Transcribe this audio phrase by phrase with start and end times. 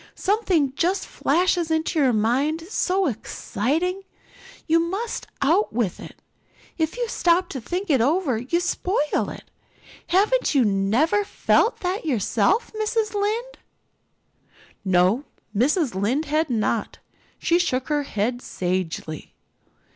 [0.15, 4.03] "Something just flashes into your mind, so exciting, and
[4.65, 6.23] you must out with it.
[6.75, 9.35] If you stop to think it over you spoil it all.
[10.07, 13.13] Haven't you never felt that yourself, Mrs.
[13.13, 13.59] Lynde?"
[14.83, 15.25] No,
[15.55, 15.93] Mrs.
[15.93, 16.97] Lynde had not.
[17.37, 19.35] She shook her head sagely.